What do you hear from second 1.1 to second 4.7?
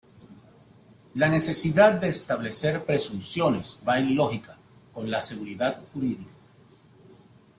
La necesidad de establecer presunciones va en lógica